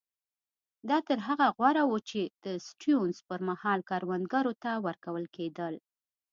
دا 0.89 0.97
تر 1.07 1.17
هغه 1.27 1.47
غوره 1.57 1.83
وو 1.87 1.99
چې 2.09 2.21
د 2.45 2.45
سټیونز 2.67 3.17
پر 3.27 3.39
مهال 3.49 3.79
کروندګرو 3.89 4.53
ته 4.63 4.71
ورکول 4.87 5.25
کېدل. 5.35 5.73